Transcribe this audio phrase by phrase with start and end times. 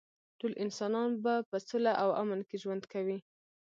[0.39, 3.17] ټول انسانان به په سوله او امن کې ژوند کوي